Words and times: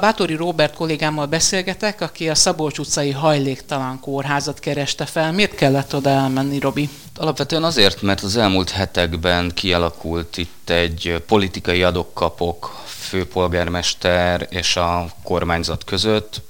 Bátori 0.00 0.34
Robert 0.34 0.74
kollégámmal 0.74 1.26
beszélgetek, 1.26 2.00
aki 2.00 2.28
a 2.28 2.34
Szabolcs 2.34 2.78
utcai 2.78 3.10
hajléktalan 3.10 4.00
kórházat 4.00 4.58
kereste 4.58 5.06
fel. 5.06 5.32
Miért 5.32 5.54
kellett 5.54 5.94
oda 5.94 6.10
elmenni, 6.10 6.58
Robi? 6.58 6.88
Alapvetően 7.16 7.64
azért, 7.64 8.02
mert 8.02 8.22
az 8.22 8.36
elmúlt 8.36 8.70
hetekben 8.70 9.50
kialakult 9.54 10.36
itt 10.36 10.70
egy 10.70 11.22
politikai 11.26 11.82
adokkapok 11.82 12.76
főpolgármester 12.86 14.46
és 14.50 14.76
a 14.76 15.06
kormányzat 15.22 15.84
között. 15.84 16.40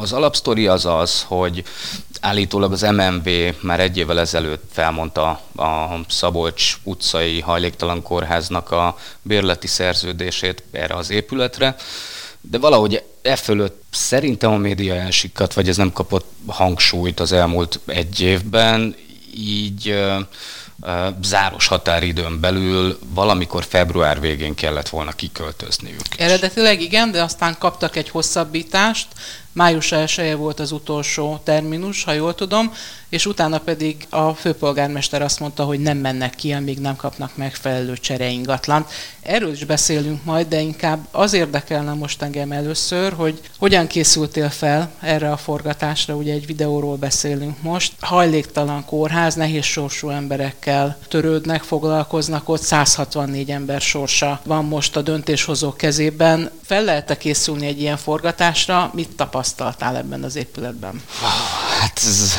Az 0.00 0.12
alapsztori 0.12 0.66
az 0.66 0.86
az, 0.86 1.22
hogy 1.22 1.64
állítólag 2.20 2.72
az 2.72 2.82
MMV 2.82 3.28
már 3.60 3.80
egy 3.80 3.96
évvel 3.96 4.20
ezelőtt 4.20 4.70
felmondta 4.72 5.28
a 5.56 5.98
Szabolcs 6.08 6.76
utcai 6.82 7.40
hajléktalan 7.40 8.02
kórháznak 8.02 8.70
a 8.70 8.96
bérleti 9.22 9.66
szerződését 9.66 10.62
erre 10.72 10.94
az 10.94 11.10
épületre, 11.10 11.76
de 12.50 12.58
valahogy 12.58 13.02
e 13.22 13.36
fölött 13.36 13.82
szerintem 13.90 14.52
a 14.52 14.56
média 14.56 14.94
elsikadt, 14.94 15.54
vagy 15.54 15.68
ez 15.68 15.76
nem 15.76 15.92
kapott 15.92 16.30
hangsúlyt 16.46 17.20
az 17.20 17.32
elmúlt 17.32 17.80
egy 17.86 18.20
évben, 18.20 18.94
így 19.36 19.98
záros 21.22 21.66
határidőn 21.66 22.40
belül 22.40 22.98
valamikor 23.14 23.64
február 23.64 24.20
végén 24.20 24.54
kellett 24.54 24.88
volna 24.88 25.12
kiköltözniük. 25.12 26.00
Eredetileg 26.16 26.80
igen, 26.80 27.10
de 27.10 27.22
aztán 27.22 27.56
kaptak 27.58 27.96
egy 27.96 28.08
hosszabbítást, 28.08 29.06
május 29.56 29.92
1 29.92 30.36
volt 30.36 30.60
az 30.60 30.72
utolsó 30.72 31.40
terminus, 31.44 32.04
ha 32.04 32.12
jól 32.12 32.34
tudom, 32.34 32.72
és 33.08 33.26
utána 33.26 33.58
pedig 33.58 34.06
a 34.10 34.34
főpolgármester 34.34 35.22
azt 35.22 35.40
mondta, 35.40 35.64
hogy 35.64 35.80
nem 35.80 35.98
mennek 35.98 36.34
ki, 36.34 36.52
amíg 36.52 36.78
nem 36.78 36.96
kapnak 36.96 37.36
megfelelő 37.36 37.96
csereingatlant. 37.96 38.90
Erről 39.22 39.52
is 39.52 39.64
beszélünk 39.64 40.24
majd, 40.24 40.48
de 40.48 40.60
inkább 40.60 41.06
az 41.10 41.32
érdekelne 41.32 41.92
most 41.92 42.22
engem 42.22 42.52
először, 42.52 43.12
hogy 43.12 43.40
hogyan 43.58 43.86
készültél 43.86 44.50
fel 44.50 44.90
erre 45.00 45.32
a 45.32 45.36
forgatásra, 45.36 46.14
ugye 46.14 46.32
egy 46.32 46.46
videóról 46.46 46.96
beszélünk 46.96 47.62
most. 47.62 47.92
Hajléktalan 48.00 48.84
kórház, 48.84 49.34
nehéz 49.34 49.64
sorsú 49.64 50.08
emberekkel 50.08 50.98
törődnek, 51.08 51.62
foglalkoznak 51.62 52.48
ott, 52.48 52.62
164 52.62 53.50
ember 53.50 53.80
sorsa 53.80 54.40
van 54.44 54.64
most 54.64 54.96
a 54.96 55.02
döntéshozók 55.02 55.76
kezében. 55.76 56.50
Fel 56.64 56.84
lehet 56.84 57.18
készülni 57.18 57.66
egy 57.66 57.80
ilyen 57.80 57.96
forgatásra? 57.96 58.90
Mit 58.94 59.16
tapasztaltál 59.54 59.96
ebben 59.96 60.22
az 60.22 60.36
épületben? 60.36 61.02
Hát 61.80 62.00
ez 62.04 62.32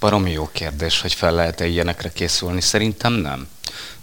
baromi 0.00 0.30
jó 0.30 0.48
kérdés, 0.52 1.00
hogy 1.00 1.14
fel 1.14 1.32
lehet-e 1.32 1.66
ilyenekre 1.66 2.12
készülni. 2.12 2.60
Szerintem 2.60 3.12
nem. 3.12 3.46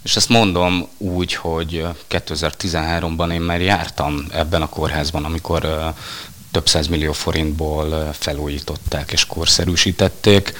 És 0.02 0.16
ezt 0.16 0.28
mondom 0.28 0.88
úgy, 0.98 1.34
hogy 1.34 1.86
2013-ban 2.10 3.32
én 3.32 3.40
már 3.40 3.60
jártam 3.60 4.26
ebben 4.32 4.62
a 4.62 4.68
kórházban, 4.68 5.24
amikor 5.24 5.92
több 6.50 6.88
millió 6.88 7.12
forintból 7.12 8.12
felújították 8.12 9.12
és 9.12 9.26
korszerűsítették. 9.26 10.52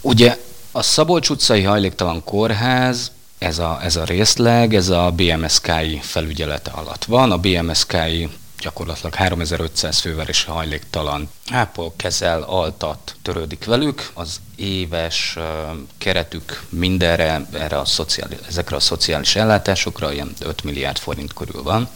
Ugye 0.00 0.38
a 0.72 0.82
Szabolcs 0.82 1.28
utcai 1.28 1.62
hajléktalan 1.62 2.24
kórház 2.24 3.10
ez 3.38 3.58
a, 3.58 3.78
ez 3.82 3.96
a 3.96 4.04
részleg, 4.04 4.74
ez 4.74 4.88
a 4.88 5.10
BMSK-i 5.10 6.00
felügyelete 6.02 6.70
alatt 6.70 7.04
van. 7.04 7.32
A 7.32 7.38
BMSK-i 7.38 8.28
gyakorlatilag 8.60 9.14
3500 9.14 9.98
fővel 9.98 10.28
és 10.28 10.44
hajléktalan 10.44 11.30
ápol, 11.50 11.92
kezel, 11.96 12.42
altat, 12.42 13.16
törődik 13.22 13.64
velük. 13.64 14.10
Az 14.14 14.40
éves 14.56 15.38
keretük 15.98 16.62
mindenre, 16.68 17.46
erre 17.52 17.78
a 17.78 17.84
szociális, 17.84 18.38
ezekre 18.48 18.76
a 18.76 18.80
szociális 18.80 19.36
ellátásokra 19.36 20.12
ilyen 20.12 20.32
5 20.40 20.64
milliárd 20.64 20.98
forint 20.98 21.32
körül 21.32 21.62
van. 21.62 21.88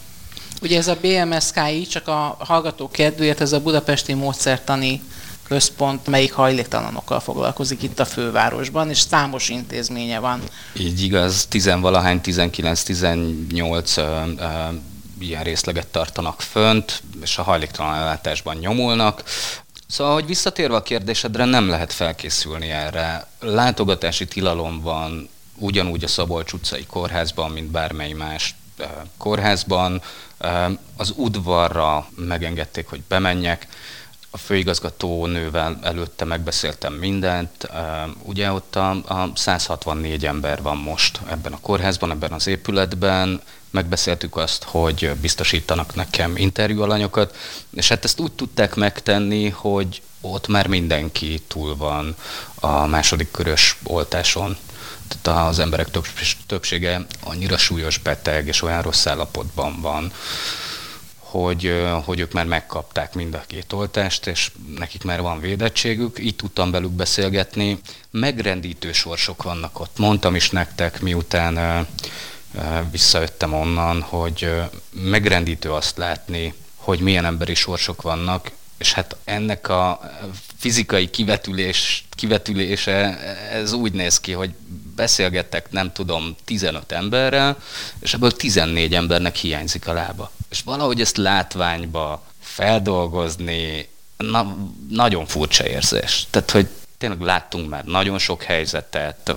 Ugye 0.63 0.79
ez 0.79 0.89
a 0.89 0.97
BMSKI, 1.01 1.87
csak 1.87 2.09
a 2.09 2.37
hallgató 2.39 2.91
kedvéért, 2.91 3.41
ez 3.41 3.53
a 3.53 3.61
budapesti 3.61 4.15
módszertani 4.15 5.03
központ, 5.49 6.07
melyik 6.07 6.33
hajléktalanokkal 6.33 7.21
foglalkozik 7.21 7.83
itt 7.83 7.99
a 7.99 8.05
fővárosban, 8.05 8.91
és 8.91 8.99
számos 8.99 9.49
intézménye 9.49 10.19
van. 10.19 10.41
Így 10.79 11.03
igaz, 11.03 11.47
tizenvalahány, 11.47 12.21
19-18 12.25 14.81
ilyen 15.25 15.43
részleget 15.43 15.87
tartanak 15.87 16.41
fönt, 16.41 17.03
és 17.23 17.39
a 17.39 17.43
hajléktalan 17.43 17.95
ellátásban 17.95 18.57
nyomulnak. 18.57 19.23
Szóval, 19.87 20.15
hogy 20.15 20.27
visszatérve 20.27 20.77
a 20.77 20.83
kérdésedre, 20.83 21.45
nem 21.45 21.69
lehet 21.69 21.93
felkészülni 21.93 22.71
erre. 22.71 23.27
Látogatási 23.41 24.27
tilalom 24.27 24.81
van 24.81 25.29
ugyanúgy 25.57 26.05
a 26.05 26.09
Szabolcs 26.09 26.53
utcai 26.53 26.87
kórházban, 26.87 27.51
mint 27.51 27.71
bármely 27.71 28.13
más 28.13 28.55
kórházban. 29.19 30.03
Az 30.97 31.13
udvarra 31.17 32.09
megengedték, 32.17 32.89
hogy 32.89 33.03
bemenjek. 33.09 33.67
A 34.35 34.39
főigazgató 34.39 35.27
nővel 35.27 35.79
előtte 35.83 36.25
megbeszéltem 36.25 36.93
mindent. 36.93 37.69
Ugye 38.23 38.53
ott 38.53 38.77
a 38.77 39.31
164 39.35 40.27
ember 40.27 40.63
van 40.63 40.77
most 40.77 41.21
ebben 41.31 41.53
a 41.53 41.61
kórházban, 41.61 42.11
ebben 42.11 42.33
az 42.33 42.47
épületben 42.47 43.41
megbeszéltük 43.71 44.37
azt, 44.37 44.63
hogy 44.63 45.11
biztosítanak 45.21 45.95
nekem 45.95 46.37
interjúalanyokat, 46.37 47.37
és 47.75 47.89
hát 47.89 48.05
ezt 48.05 48.21
úgy 48.21 48.33
tudták 48.33 48.75
megtenni, 48.75 49.49
hogy 49.49 50.03
ott 50.21 50.49
már 50.49 50.67
mindenki 50.67 51.43
túl 51.49 51.77
van 51.77 52.17
a 52.55 52.87
második 52.87 53.31
körös 53.31 53.79
oltáson. 53.83 54.57
Tehát 55.09 55.49
az 55.49 55.59
emberek 55.59 55.89
többsége 56.47 57.07
annyira 57.25 57.57
súlyos 57.57 57.99
beteg 57.99 58.47
és 58.47 58.63
olyan 58.63 58.83
rossz 58.83 59.07
állapotban 59.07 59.81
van, 59.81 60.13
hogy, 61.41 61.85
hogy 62.05 62.21
ők 62.21 62.33
már 62.33 62.47
megkapták 62.47 63.15
mind 63.15 63.35
a 63.35 63.45
két 63.47 63.73
oltást, 63.73 64.27
és 64.27 64.51
nekik 64.79 65.03
már 65.03 65.21
van 65.21 65.41
védettségük. 65.41 66.19
Itt 66.19 66.37
tudtam 66.37 66.71
velük 66.71 66.91
beszélgetni. 66.91 67.79
Megrendítő 68.11 68.93
sorsok 68.93 69.43
vannak 69.43 69.81
ott. 69.81 69.99
Mondtam 69.99 70.35
is 70.35 70.51
nektek, 70.51 71.01
miután 71.01 71.87
visszajöttem 72.91 73.55
onnan, 73.55 74.01
hogy 74.01 74.51
megrendítő 74.91 75.73
azt 75.73 75.97
látni, 75.97 76.55
hogy 76.77 77.01
milyen 77.01 77.25
emberi 77.25 77.55
sorsok 77.55 78.03
vannak, 78.03 78.51
és 78.79 78.93
hát 78.93 79.17
ennek 79.25 79.69
a 79.69 80.01
fizikai 80.59 81.11
kivetülés, 81.11 82.05
kivetülése, 82.11 83.19
ez 83.51 83.73
úgy 83.73 83.93
néz 83.93 84.21
ki, 84.21 84.33
hogy 84.33 84.55
beszélgettek, 84.95 85.71
nem 85.71 85.93
tudom, 85.93 86.37
15 86.45 86.93
emberrel, 86.93 87.57
és 88.01 88.15
ebből 88.15 88.33
14 88.33 88.95
embernek 88.95 89.37
hiányzik 89.37 89.89
a 89.89 89.93
lába. 89.93 90.31
És 90.51 90.61
valahogy 90.65 91.01
ezt 91.01 91.17
látványba 91.17 92.23
feldolgozni, 92.41 93.89
na, 94.17 94.57
nagyon 94.89 95.27
furcsa 95.27 95.67
érzés. 95.67 96.27
Tehát, 96.31 96.51
hogy 96.51 96.69
tényleg 96.99 97.21
láttunk 97.21 97.69
már 97.69 97.85
nagyon 97.85 98.19
sok 98.19 98.43
helyzetet, 98.43 99.35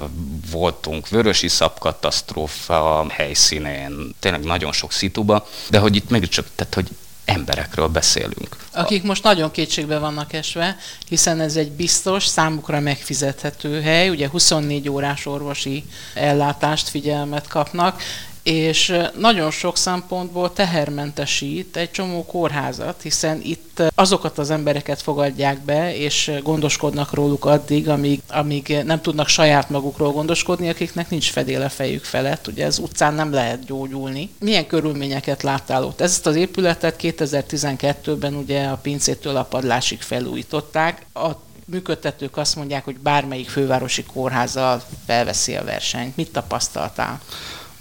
voltunk 0.51 1.09
vörösi 1.09 1.47
szabkatasztrófa 1.47 3.06
helyszínén, 3.09 4.16
tényleg 4.19 4.44
nagyon 4.44 4.72
sok 4.72 4.91
szituba, 4.91 5.47
de 5.69 5.79
hogy 5.79 5.95
itt 5.95 6.09
mégiscsak, 6.09 6.47
tehát 6.56 6.74
hogy 6.74 6.88
emberekről 7.28 7.88
beszélünk. 7.88 8.58
Akik 8.72 9.04
most 9.04 9.24
nagyon 9.24 9.52
kétségbe 9.52 9.98
vannak 9.98 10.34
esve, 10.34 10.78
hiszen 11.07 11.40
ez 11.40 11.56
egy 11.56 11.72
biztos, 11.72 12.25
számukra 12.25 12.80
megfizethető 12.80 13.81
hely, 13.81 14.10
ugye 14.10 14.30
24 14.30 14.90
órás 14.90 15.25
orvosi 15.25 15.84
ellátást, 16.13 16.90
figyelmet 16.90 17.48
kapnak, 17.48 18.01
és 18.48 18.94
nagyon 19.18 19.52
sok 19.52 19.78
szempontból 19.78 20.54
tehermentesít 20.54 21.78
egy 21.78 21.92
csomó 21.92 22.26
kórházat, 22.26 23.02
hiszen 23.02 23.42
itt 23.44 23.82
azokat 23.96 24.38
az 24.38 24.50
embereket 24.50 25.02
fogadják 25.02 25.62
be, 25.62 25.96
és 25.96 26.32
gondoskodnak 26.44 27.14
róluk 27.14 27.46
addig, 27.46 27.90
amíg, 27.90 28.22
amíg 28.28 28.78
nem 28.86 29.02
tudnak 29.02 29.28
saját 29.28 29.70
magukról 29.70 30.12
gondoskodni, 30.12 30.70
akiknek 30.70 31.10
nincs 31.10 31.32
fedéle 31.32 31.70
fejük 31.70 32.04
felett. 32.04 32.48
Ugye 32.48 32.66
ez 32.66 32.80
utcán 32.80 33.14
nem 33.14 33.34
lehet 33.34 33.66
gyógyulni. 33.66 34.30
Milyen 34.40 34.68
körülményeket 34.68 35.44
láttál 35.44 35.84
ott? 35.84 36.02
Ezt 36.02 36.26
az 36.26 36.36
épületet 36.36 36.96
2012-ben 37.02 38.36
ugye 38.36 38.66
a 38.66 38.78
pincétől 38.78 39.36
a 39.36 39.44
padlásig 39.44 40.02
felújították. 40.02 41.06
A 41.14 41.30
működtetők 41.66 42.38
azt 42.38 42.56
mondják, 42.56 42.86
hogy 42.86 42.98
bármelyik 42.98 43.50
fővárosi 43.50 44.04
kórházzal 44.04 44.84
felveszi 45.06 45.56
a 45.56 45.64
versenyt. 45.64 46.16
Mit 46.16 46.32
tapasztaltál? 46.32 47.22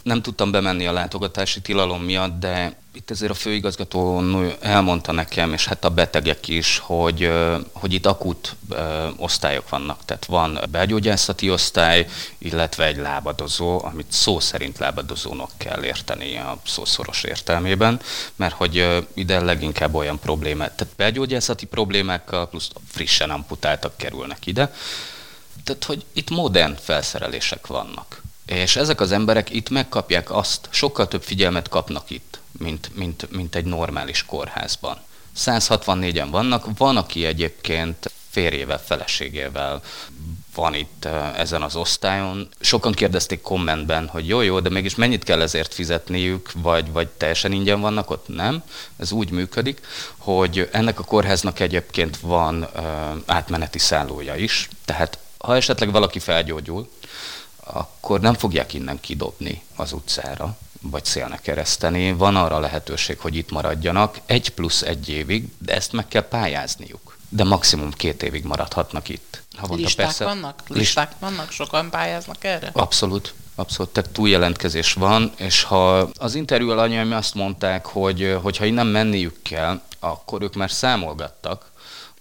Nem 0.07 0.23
tudtam 0.23 0.51
bemenni 0.51 0.87
a 0.87 0.93
látogatási 0.93 1.61
tilalom 1.61 2.03
miatt, 2.03 2.39
de 2.39 2.77
itt 2.93 3.11
ezért 3.11 3.31
a 3.31 3.35
főigazgató 3.35 4.23
elmondta 4.61 5.13
nekem, 5.13 5.53
és 5.53 5.67
hát 5.67 5.85
a 5.85 5.91
betegek 5.91 6.49
is, 6.49 6.79
hogy, 6.79 7.33
hogy 7.73 7.93
itt 7.93 8.07
akut 8.07 8.57
osztályok 9.17 9.69
vannak. 9.69 10.05
Tehát 10.05 10.25
van 10.25 10.59
belgyógyászati 10.71 11.51
osztály, 11.51 12.07
illetve 12.39 12.85
egy 12.85 12.97
lábadozó, 12.97 13.85
amit 13.85 14.13
szó 14.13 14.41
szerint 14.41 14.79
lábadozónak 14.79 15.51
kell 15.57 15.85
érteni 15.85 16.37
a 16.37 16.59
szószoros 16.67 17.23
értelmében, 17.23 18.01
mert 18.37 18.55
hogy 18.55 19.05
ide 19.15 19.41
leginkább 19.41 19.95
olyan 19.95 20.19
problémák, 20.19 20.75
tehát 20.75 20.95
belgyógyászati 20.97 21.67
problémákkal 21.67 22.49
plusz 22.49 22.71
frissen 22.89 23.31
amputáltak 23.31 23.97
kerülnek 23.97 24.47
ide. 24.47 24.75
Tehát, 25.65 25.85
hogy 25.85 26.05
itt 26.13 26.31
modern 26.31 26.77
felszerelések 26.81 27.67
vannak. 27.67 28.25
És 28.47 28.77
ezek 28.77 29.01
az 29.01 29.13
emberek 29.13 29.51
itt 29.51 29.71
megkapják 29.71 30.31
azt, 30.31 30.69
sokkal 30.71 31.09
több 31.09 31.23
figyelmet 31.23 31.69
kapnak 31.69 32.11
itt, 32.11 32.41
mint, 32.59 32.91
mint, 32.95 33.31
mint 33.31 33.55
egy 33.55 33.65
normális 33.65 34.25
kórházban. 34.25 34.99
164-en 35.37 36.29
vannak, 36.31 36.67
van, 36.77 36.97
aki 36.97 37.25
egyébként 37.25 38.11
férjével, 38.31 38.79
feleségével 38.79 39.83
van 40.55 40.75
itt 40.75 41.05
ezen 41.37 41.63
az 41.63 41.77
osztályon. 41.77 42.49
Sokan 42.61 42.93
kérdezték 42.93 43.41
kommentben, 43.41 44.09
hogy 44.09 44.29
jó, 44.29 44.41
jó, 44.41 44.61
de 44.61 44.69
mégis 44.69 44.95
mennyit 44.95 45.25
kell 45.25 45.41
ezért 45.41 45.75
fizetniük, 45.75 46.53
vagy, 46.55 46.93
vagy 46.93 47.09
teljesen 47.09 47.53
ingyen 47.53 47.81
vannak 47.81 48.11
ott? 48.11 48.29
Nem. 48.29 48.63
Ez 48.97 49.13
úgy 49.13 49.31
működik, 49.31 49.81
hogy 50.17 50.69
ennek 50.73 50.99
a 50.99 51.05
kórháznak 51.05 51.61
egyébként 51.61 52.19
van 52.21 52.63
uh, 52.75 52.83
átmeneti 53.27 53.79
szállója 53.79 54.35
is, 54.35 54.69
tehát 54.85 55.19
ha 55.39 55.57
esetleg 55.57 55.91
valaki 55.91 56.19
felgyógyul, 56.19 56.89
akkor 57.73 58.21
nem 58.21 58.35
fogják 58.35 58.75
innen 58.75 59.01
kidobni 59.01 59.63
az 59.77 59.93
utcára, 59.93 60.57
vagy 60.81 61.05
szélnek 61.05 61.41
kereszteni. 61.41 62.13
Van 62.13 62.37
arra 62.37 62.59
lehetőség, 62.59 63.19
hogy 63.19 63.37
itt 63.37 63.51
maradjanak 63.51 64.19
egy 64.27 64.49
plusz 64.51 64.83
egy 64.83 65.09
évig, 65.09 65.49
de 65.59 65.75
ezt 65.75 65.93
meg 65.93 66.09
kell 66.09 66.29
pályázniuk. 66.29 67.17
De 67.29 67.45
maximum 67.45 67.91
két 67.91 68.23
évig 68.23 68.45
maradhatnak 68.45 69.09
itt. 69.09 69.43
Havonta 69.57 69.83
Listák 69.83 70.07
persze, 70.07 70.25
vannak? 70.25 70.63
Listák 70.67 71.09
list... 71.09 71.21
vannak? 71.21 71.51
Sokan 71.51 71.91
pályáznak 71.91 72.45
erre? 72.45 72.71
Abszolút. 72.73 73.35
Abszolút, 73.55 73.93
tehát 73.93 74.11
túljelentkezés 74.11 74.93
van, 74.93 75.33
és 75.37 75.63
ha 75.63 75.99
az 75.99 76.35
interjú 76.35 76.71
alanyaim 76.71 77.13
azt 77.13 77.35
mondták, 77.35 77.87
hogy 77.87 78.39
ha 78.59 78.65
innen 78.65 78.87
menniük 78.87 79.43
kell, 79.43 79.81
akkor 79.99 80.43
ők 80.43 80.55
már 80.55 80.71
számolgattak, 80.71 81.71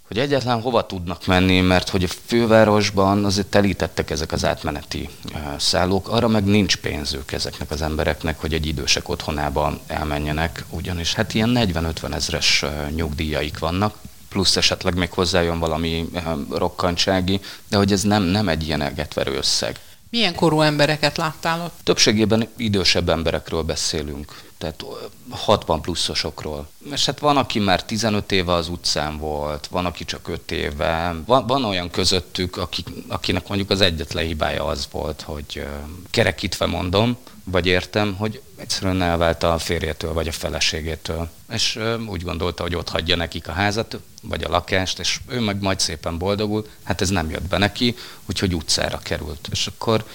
hogy 0.08 0.20
egyetlen 0.20 0.62
hova 0.62 0.86
tudnak 0.86 1.26
menni, 1.26 1.62
mert 1.62 1.90
hogy 1.90 2.04
a 2.04 2.08
fővárosban 2.26 3.26
azért 3.26 3.48
telítettek 3.48 4.10
ezek 4.10 4.32
az 4.32 4.46
átmeneti 4.46 5.10
szállók, 5.58 6.10
arra 6.10 6.28
meg 6.28 6.44
nincs 6.44 6.78
pénzük 6.78 7.32
ezeknek 7.32 7.72
az 7.72 7.82
embereknek, 7.82 8.40
hogy 8.40 8.54
egy 8.54 8.66
idősek 8.66 9.10
otthonába 9.10 9.80
elmenjenek, 9.88 10.66
ugyanis 10.70 11.14
hát 11.14 11.34
ilyen 11.34 11.52
40-50 11.56 12.14
ezres 12.14 12.66
nyugdíjaik 12.96 13.60
vannak, 13.60 13.96
plusz 14.30 14.56
esetleg 14.56 14.96
még 14.96 15.12
hozzájön 15.12 15.60
valami 15.60 16.10
rokkantsági, 16.50 17.40
de 17.70 17.78
hogy 17.78 17.92
ez 17.92 18.02
nem, 18.02 18.24
nem 18.24 18.48
egy 18.50 18.64
ilyen 18.64 18.82
elgetverő 18.82 19.36
összeg. 19.36 19.80
Milyen 20.16 20.36
korú 20.36 20.62
embereket 20.62 21.18
láttál 21.18 21.62
ott? 21.62 21.80
Többségében 21.84 22.48
idősebb 22.58 23.10
emberekről 23.10 23.62
beszélünk, 23.62 24.42
tehát 24.58 24.86
60 25.30 25.82
pluszosokról. 25.82 26.68
És 26.92 27.06
hát 27.06 27.20
van, 27.20 27.38
aki 27.38 27.60
már 27.60 27.84
15 27.84 28.32
éve 28.32 28.54
az 28.54 28.68
utcán 28.68 29.18
volt, 29.18 29.68
van, 29.68 29.86
aki 29.86 30.06
csak 30.06 30.28
5 30.28 30.52
éve. 30.52 31.16
Van, 31.26 31.48
van 31.48 31.66
olyan 31.66 31.90
közöttük, 31.90 32.58
akik, 32.58 32.88
akinek 33.08 33.48
mondjuk 33.48 33.70
az 33.70 33.82
egyetlen 33.82 34.26
hibája 34.26 34.66
az 34.66 34.88
volt, 34.92 35.22
hogy 35.22 35.68
kerekítve 36.10 36.66
mondom, 36.66 37.18
vagy 37.44 37.66
értem, 37.66 38.16
hogy 38.16 38.42
egyszerűen 38.66 39.02
elvált 39.02 39.44
a 39.44 39.58
férjétől 39.58 40.14
vagy 40.14 40.28
a 40.28 40.32
feleségétől. 40.32 41.30
És 41.50 41.80
úgy 42.08 42.24
gondolta, 42.24 42.64
hogy 42.64 42.76
ott 42.76 42.90
hagyja 42.90 43.16
nekik 43.16 43.48
a 43.48 43.52
házat, 43.52 44.00
vagy 44.22 44.44
a 44.44 44.50
lakást, 44.50 45.00
és 45.00 45.20
ő 45.28 45.40
meg 45.40 45.62
majd 45.62 45.80
szépen 45.80 46.18
boldogul. 46.18 46.68
Hát 46.84 47.02
ez 47.02 47.10
nem 47.10 47.30
jött 47.30 47.48
be 47.48 47.58
neki, 47.58 47.96
úgyhogy 48.26 48.56
utcára 48.56 48.98
került. 48.98 49.48
És 49.52 49.68
akkor 49.68 50.06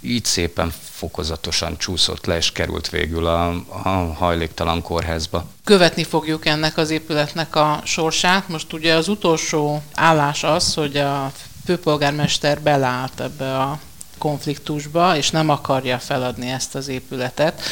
így 0.00 0.24
szépen 0.24 0.72
fokozatosan 0.90 1.78
csúszott 1.78 2.26
le, 2.26 2.36
és 2.36 2.52
került 2.52 2.88
végül 2.88 3.26
a, 3.26 3.48
a 3.68 3.88
hajléktalan 4.14 4.82
kórházba. 4.82 5.46
Követni 5.64 6.04
fogjuk 6.04 6.46
ennek 6.46 6.76
az 6.76 6.90
épületnek 6.90 7.56
a 7.56 7.80
sorsát. 7.84 8.48
Most 8.48 8.72
ugye 8.72 8.94
az 8.94 9.08
utolsó 9.08 9.82
állás 9.94 10.44
az, 10.44 10.74
hogy 10.74 10.96
a 10.96 11.32
főpolgármester 11.64 12.60
beleállt 12.60 13.20
ebbe 13.20 13.58
a 13.58 13.80
konfliktusba, 14.20 15.16
és 15.16 15.30
nem 15.30 15.48
akarja 15.48 15.98
feladni 15.98 16.50
ezt 16.50 16.74
az 16.74 16.88
épületet. 16.88 17.62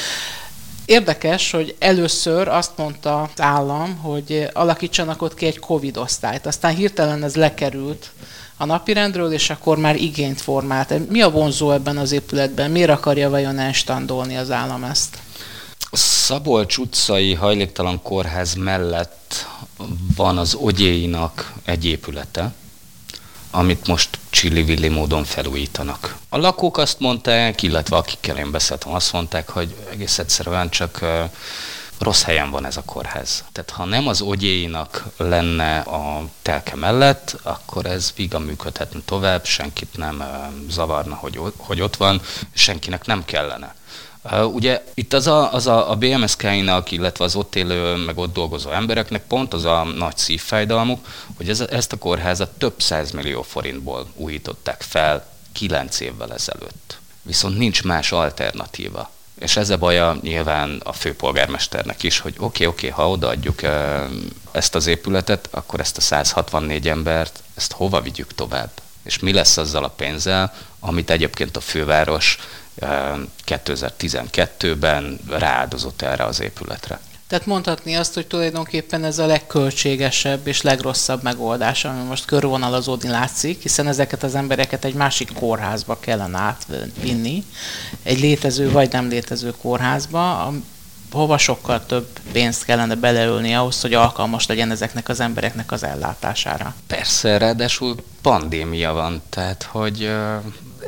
Érdekes, 0.84 1.50
hogy 1.50 1.76
először 1.78 2.48
azt 2.48 2.76
mondta 2.76 3.22
az 3.22 3.40
állam, 3.40 3.96
hogy 3.96 4.48
alakítsanak 4.52 5.22
ott 5.22 5.34
ki 5.34 5.46
egy 5.46 5.58
Covid 5.58 5.96
osztályt, 5.96 6.46
aztán 6.46 6.74
hirtelen 6.74 7.22
ez 7.24 7.34
lekerült 7.36 8.10
a 8.56 8.64
napirendről, 8.64 9.32
és 9.32 9.50
akkor 9.50 9.78
már 9.78 9.96
igényt 9.96 10.40
formált. 10.40 11.08
Mi 11.10 11.20
a 11.20 11.30
vonzó 11.30 11.70
ebben 11.70 11.96
az 11.96 12.12
épületben? 12.12 12.70
Miért 12.70 12.90
akarja 12.90 13.30
vajon 13.30 13.58
elstandolni 13.58 14.36
az 14.36 14.50
állam 14.50 14.84
ezt? 14.84 15.18
Szabolcs 15.92 16.76
utcai 16.76 17.34
hajléktalan 17.34 18.02
kórház 18.02 18.54
mellett 18.54 19.46
van 20.16 20.38
az 20.38 20.54
Ogyéinak 20.54 21.52
egy 21.64 21.84
épülete, 21.84 22.52
amit 23.50 23.86
most 23.86 24.17
csillivilli 24.38 24.88
módon 24.88 25.24
felújítanak. 25.24 26.16
A 26.28 26.36
lakók 26.36 26.78
azt 26.78 27.00
mondták, 27.00 27.62
illetve 27.62 27.96
akikkel 27.96 28.36
én 28.36 28.50
beszéltem, 28.50 28.94
azt 28.94 29.12
mondták, 29.12 29.48
hogy 29.48 29.74
egész 29.90 30.18
egyszerűen 30.18 30.68
csak 30.68 31.04
rossz 31.98 32.22
helyen 32.22 32.50
van 32.50 32.66
ez 32.66 32.76
a 32.76 32.82
kórház. 32.82 33.44
Tehát 33.52 33.70
ha 33.70 33.84
nem 33.84 34.08
az 34.08 34.20
ogyéinak 34.20 35.04
lenne 35.16 35.78
a 35.78 36.22
telke 36.42 36.76
mellett, 36.76 37.36
akkor 37.42 37.86
ez 37.86 38.12
viga 38.16 38.38
működhetne 38.38 39.00
tovább, 39.04 39.44
senkit 39.44 39.96
nem 39.96 40.24
zavarna, 40.68 41.14
hogy, 41.56 41.80
ott 41.80 41.96
van, 41.96 42.20
senkinek 42.52 43.06
nem 43.06 43.24
kellene. 43.24 43.74
Uh, 44.22 44.54
ugye 44.54 44.84
itt 44.94 45.12
az 45.12 45.26
a, 45.26 45.52
az 45.52 45.66
a, 45.66 45.90
a 45.90 45.96
BMSK-inak, 45.96 46.90
illetve 46.90 47.24
az 47.24 47.36
ott 47.36 47.54
élő, 47.54 47.94
meg 47.94 48.18
ott 48.18 48.32
dolgozó 48.32 48.70
embereknek 48.70 49.26
pont 49.26 49.52
az 49.52 49.64
a 49.64 49.84
nagy 49.84 50.16
szívfájdalmuk, 50.16 51.06
hogy 51.36 51.48
ez, 51.48 51.60
ezt 51.60 51.92
a 51.92 51.98
kórházat 51.98 52.50
több 52.50 52.74
millió 53.12 53.42
forintból 53.42 54.06
újították 54.14 54.82
fel 54.82 55.26
kilenc 55.52 56.00
évvel 56.00 56.32
ezelőtt. 56.32 56.98
Viszont 57.22 57.58
nincs 57.58 57.84
más 57.84 58.12
alternatíva. 58.12 59.10
És 59.38 59.56
ez 59.56 59.70
a 59.70 59.76
baja 59.76 60.18
nyilván 60.22 60.80
a 60.84 60.92
főpolgármesternek 60.92 62.02
is, 62.02 62.18
hogy 62.18 62.34
oké, 62.38 62.44
okay, 62.44 62.66
oké, 62.66 62.88
okay, 62.88 63.04
ha 63.04 63.10
odaadjuk 63.10 63.60
ezt 64.52 64.74
az 64.74 64.86
épületet, 64.86 65.48
akkor 65.50 65.80
ezt 65.80 65.96
a 65.96 66.00
164 66.00 66.88
embert, 66.88 67.42
ezt 67.54 67.72
hova 67.72 68.00
vigyük 68.00 68.34
tovább? 68.34 68.70
És 69.08 69.18
mi 69.18 69.32
lesz 69.32 69.56
azzal 69.56 69.84
a 69.84 69.88
pénzzel, 69.88 70.54
amit 70.80 71.10
egyébként 71.10 71.56
a 71.56 71.60
főváros 71.60 72.38
2012-ben 73.46 75.20
rááldozott 75.28 76.02
erre 76.02 76.24
az 76.24 76.40
épületre. 76.40 77.00
Tehát 77.26 77.46
mondhatni 77.46 77.94
azt, 77.94 78.14
hogy 78.14 78.26
tulajdonképpen 78.26 79.04
ez 79.04 79.18
a 79.18 79.26
legköltségesebb 79.26 80.46
és 80.46 80.62
legrosszabb 80.62 81.22
megoldás, 81.22 81.84
ami 81.84 82.02
most 82.02 82.24
körvonalazódni 82.24 83.08
látszik, 83.08 83.62
hiszen 83.62 83.86
ezeket 83.86 84.22
az 84.22 84.34
embereket 84.34 84.84
egy 84.84 84.94
másik 84.94 85.32
kórházba 85.34 85.98
kellene 86.00 86.38
átvinni, 86.38 87.44
egy 88.02 88.20
létező 88.20 88.70
vagy 88.70 88.92
nem 88.92 89.08
létező 89.08 89.54
kórházba, 89.60 90.52
hova 91.12 91.38
sokkal 91.38 91.86
több 91.86 92.08
pénzt 92.32 92.64
kellene 92.64 92.94
beleölni 92.94 93.54
ahhoz, 93.54 93.80
hogy 93.80 93.94
alkalmas 93.94 94.46
legyen 94.46 94.70
ezeknek 94.70 95.08
az 95.08 95.20
embereknek 95.20 95.72
az 95.72 95.82
ellátására. 95.82 96.74
Persze, 96.86 97.38
ráadásul 97.38 97.96
pandémia 98.28 98.92
van, 98.92 99.22
tehát 99.28 99.62
hogy 99.62 100.02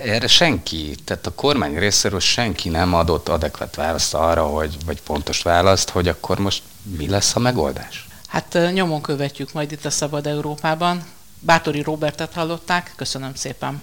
erre 0.05 0.27
senki, 0.27 0.95
tehát 1.05 1.27
a 1.27 1.35
kormány 1.35 1.79
részéről 1.79 2.21
senki 2.21 2.69
nem 2.69 2.95
adott 2.95 3.29
adekvát 3.29 3.75
választ 3.75 4.15
arra, 4.15 4.47
hogy, 4.47 4.77
vagy 4.87 5.03
pontos 5.03 5.43
választ, 5.43 5.91
hogy 5.91 6.09
akkor 6.09 6.39
most 6.39 6.63
mi 6.97 7.09
lesz 7.09 7.37
a 7.37 7.39
megoldás? 7.39 8.07
Hát 8.27 8.59
nyomon 8.73 9.01
követjük 9.03 9.53
majd 9.53 9.73
itt 9.73 9.85
a 9.85 9.91
Szabad 9.91 10.27
Európában. 10.27 11.05
Bátori 11.39 11.83
Robertet 11.83 12.33
hallották, 12.33 12.93
köszönöm 12.97 13.35
szépen. 13.35 13.83